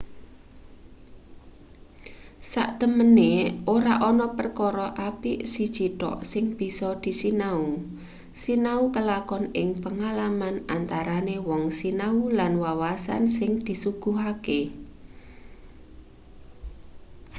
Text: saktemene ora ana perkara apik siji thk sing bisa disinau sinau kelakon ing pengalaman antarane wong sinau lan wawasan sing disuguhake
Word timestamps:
saktemene 2.51 3.31
ora 3.75 3.95
ana 4.09 4.27
perkara 4.39 4.87
apik 5.09 5.39
siji 5.53 5.87
thk 6.01 6.13
sing 6.31 6.45
bisa 6.59 6.89
disinau 7.03 7.61
sinau 8.41 8.81
kelakon 8.95 9.43
ing 9.61 9.69
pengalaman 9.83 10.55
antarane 10.75 11.35
wong 11.47 11.63
sinau 11.79 12.17
lan 12.37 12.53
wawasan 12.63 13.23
sing 13.37 13.51
disuguhake 13.67 14.61